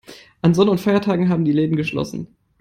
[0.41, 2.35] An Sonn- und Feiertagen haben die Läden geschlossen.